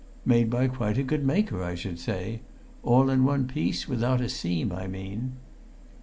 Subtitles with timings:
[0.25, 2.41] "Made by quite a good maker, I should say.
[2.81, 5.33] All in one piece, without a seam, I mean."